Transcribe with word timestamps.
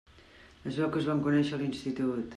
Es 0.71 0.79
veu 0.79 0.89
que 0.95 1.01
es 1.03 1.11
van 1.11 1.23
conèixer 1.29 1.55
a 1.59 1.63
l'institut. 1.63 2.29